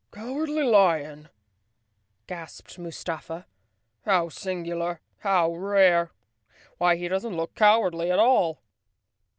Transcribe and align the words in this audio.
"Cowardly 0.11 0.63
Lion?" 0.63 1.29
gasped 2.25 2.79
Mustafa. 2.79 3.45
"How 4.03 4.29
singu¬ 4.29 4.75
lar! 4.75 4.99
How 5.19 5.53
rare! 5.53 6.11
Why, 6.79 6.95
he 6.95 7.07
doesn't 7.07 7.37
look 7.37 7.53
cowardly 7.53 8.09
at 8.09 8.17
all." 8.17 8.63